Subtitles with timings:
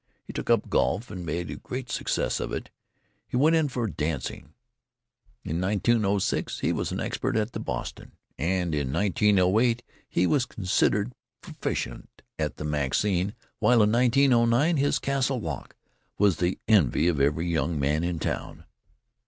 [0.23, 2.71] He took up golf and made a great success of it.
[3.27, 4.55] He went in for dancing:
[5.45, 11.13] in 1906 he was an expert at "The Boston," and in 1908 he was considered
[11.41, 12.09] proficient
[12.39, 15.75] at the "Maxine," while in 1909 his "Castle Walk"
[16.17, 18.63] was the envy of every young man in town.